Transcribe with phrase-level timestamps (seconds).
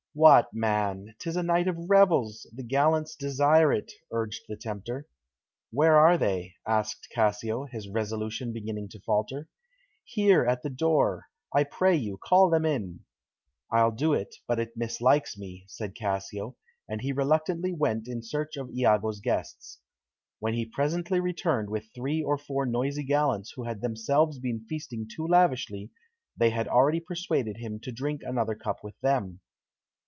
[0.13, 1.15] "What, man!
[1.19, 5.07] 'Tis a night of revels; the gallants desire it," urged the tempter.
[5.71, 9.47] "Where are they?" asked Cassio, his resolution beginning to falter.
[10.03, 13.05] "Here, at the door; I pray you, call them in."
[13.71, 16.57] "I'll do it, but it mislikes me," said Cassio,
[16.89, 19.79] and he reluctantly went in search of Iago's guests.
[20.39, 25.07] When he presently returned with three or four noisy gallants who had themselves been feasting
[25.07, 25.89] too lavishly,
[26.35, 29.39] they had already persuaded him to drink another cup with them.